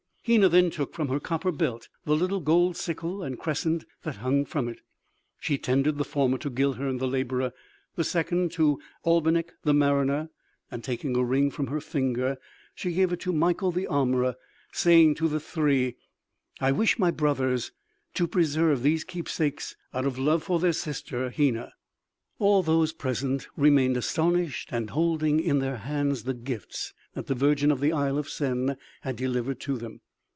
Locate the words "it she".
4.69-5.57